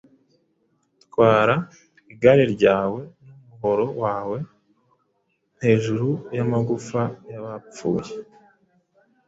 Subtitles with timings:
[1.03, 1.55] Twara
[2.11, 4.37] igare ryawe n'umuhoro wawe
[5.63, 8.13] hejuru y'amagufa y'abapfuye.